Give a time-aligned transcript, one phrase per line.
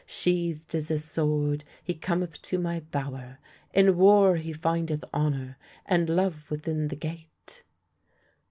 [0.07, 3.37] Sheathed is his sword; he cometh to my bower;
[3.71, 7.61] In war he findeth honour, and love within the gate."